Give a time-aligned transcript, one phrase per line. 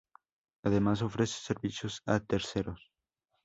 [0.63, 2.91] Además, ofrece servicios a terceros.